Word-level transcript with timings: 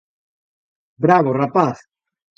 Bravo, 1.05 1.31
rapaz! 1.37 1.77